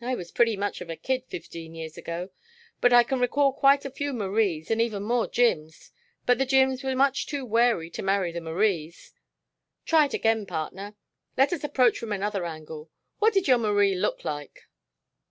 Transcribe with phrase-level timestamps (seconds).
[0.00, 2.30] "I was pretty much of a kid fifteen years ago,
[2.80, 5.92] but I can recall quite a few Maries and even more Jims.
[6.24, 9.12] But the Jims were much too wary to marry the Maries.
[9.84, 10.94] Try it again, partner.
[11.36, 12.90] Let us approach from another angle.
[13.18, 14.62] What did your Marie look like?"